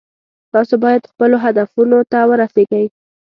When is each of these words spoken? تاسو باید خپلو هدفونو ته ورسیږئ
تاسو 0.53 0.73
باید 0.83 1.09
خپلو 1.11 1.35
هدفونو 1.45 1.97
ته 2.11 2.17
ورسیږئ 2.29 2.85